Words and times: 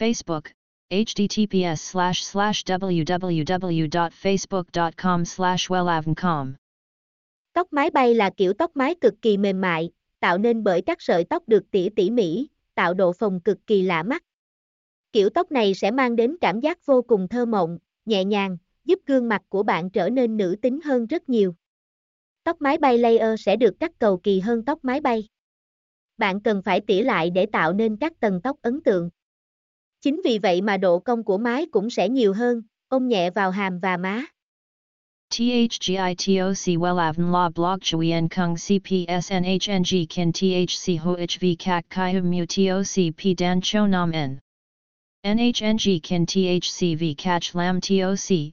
Facebook, 0.00 0.42
https 0.90 1.76
slash 1.76 2.22
slash 2.22 2.64
www.facebook.com 2.64 5.24
slash 5.24 5.70
wellavncom. 5.70 6.52
Tóc 7.52 7.72
mái 7.72 7.90
bay 7.90 8.14
là 8.14 8.30
kiểu 8.36 8.52
tóc 8.52 8.76
mái 8.76 8.94
cực 8.94 9.14
kỳ 9.22 9.36
mềm 9.36 9.60
mại, 9.60 9.90
tạo 10.20 10.38
nên 10.38 10.64
bởi 10.64 10.82
các 10.82 11.02
sợi 11.02 11.24
tóc 11.24 11.42
được 11.46 11.70
tỉ 11.70 11.88
tỉ 11.96 12.10
mỉ, 12.10 12.48
tạo 12.74 12.94
độ 12.94 13.12
phồng 13.12 13.40
cực 13.40 13.58
kỳ 13.66 13.82
lạ 13.82 14.02
mắt. 14.02 14.24
Kiểu 15.12 15.30
tóc 15.30 15.52
này 15.52 15.74
sẽ 15.74 15.90
mang 15.90 16.16
đến 16.16 16.36
cảm 16.40 16.60
giác 16.60 16.86
vô 16.86 17.02
cùng 17.02 17.28
thơ 17.28 17.46
mộng, 17.46 17.78
nhẹ 18.04 18.24
nhàng, 18.24 18.56
giúp 18.84 18.98
gương 19.06 19.28
mặt 19.28 19.42
của 19.48 19.62
bạn 19.62 19.90
trở 19.90 20.10
nên 20.10 20.36
nữ 20.36 20.56
tính 20.62 20.80
hơn 20.84 21.06
rất 21.06 21.28
nhiều. 21.28 21.54
Tóc 22.44 22.60
mái 22.60 22.78
bay 22.78 22.98
layer 22.98 23.40
sẽ 23.40 23.56
được 23.56 23.80
cắt 23.80 23.92
cầu 23.98 24.18
kỳ 24.18 24.40
hơn 24.40 24.64
tóc 24.64 24.84
mái 24.84 25.00
bay. 25.00 25.28
Bạn 26.18 26.40
cần 26.40 26.62
phải 26.62 26.80
tỉa 26.80 27.02
lại 27.02 27.30
để 27.30 27.46
tạo 27.46 27.72
nên 27.72 27.96
các 27.96 28.20
tầng 28.20 28.40
tóc 28.42 28.56
ấn 28.62 28.82
tượng. 28.82 29.10
Chính 30.00 30.20
vì 30.24 30.38
vậy 30.38 30.62
mà 30.62 30.76
độ 30.76 30.98
cong 30.98 31.24
của 31.24 31.38
mái 31.38 31.66
cũng 31.66 31.90
sẽ 31.90 32.08
nhiều 32.08 32.32
hơn, 32.32 32.62
ôm 32.88 33.08
nhẹ 33.08 33.30
vào 33.30 33.50
hàm 33.50 33.78
và 33.78 33.96
má. 33.96 34.24
THGITOC 35.30 36.78
WELAVN 36.78 37.32
La 37.32 37.48
Blog 37.48 37.78
Chuyen 37.80 38.28
Kung 38.28 38.54
CPSNHNG 38.54 40.06
Kin 40.08 40.32
THC 40.32 40.98
HOHV 41.02 41.44
CAC 41.58 41.84
CHI 41.90 42.12
Hum 42.12 42.30
Mu 42.30 42.44
TOC 42.46 43.14
P 43.16 43.38
Dan 43.38 43.60
Cho 43.62 43.86
Nam 43.86 44.10
N 44.12 44.38
NHNG 45.24 46.00
Kin 46.02 46.26
THC 46.26 46.98
V 46.98 47.14
CACH 47.18 47.54
Lam 47.54 47.80
TOC 47.80 48.52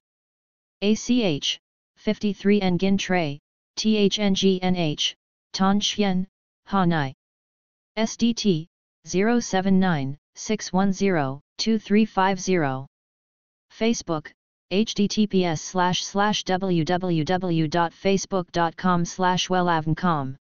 ACH 0.83 1.59
53 1.97 2.61
Nguyen 2.61 2.97
Tray 2.97 3.39
THNGNH 3.77 5.13
Tan 5.53 5.79
Chien 5.79 6.25
Hanai. 6.69 7.13
SDT 7.97 8.65
079 9.05 10.17
610 10.35 11.39
2350 11.57 12.87
Facebook 13.71 14.31
https 14.71 15.59
slash 15.59 16.03
slash 16.03 16.43
www.facebook.com 16.45 19.05
slash 19.05 19.47
wellavncom 19.49 20.35